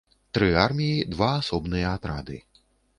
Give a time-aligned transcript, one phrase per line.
[0.37, 2.45] Тры арміі, два асобныя атрады.